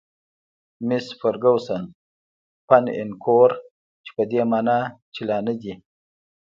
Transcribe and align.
میس 0.87 1.07
فرګوسن: 1.19 1.83
'pan 2.65 2.85
encore' 3.01 3.57
چې 4.03 4.11
په 4.15 4.23
دې 4.31 4.41
مانا 4.51 4.79
چې 5.13 5.21
لا 5.29 5.37
نه 5.47 5.53
دي. 5.61 5.73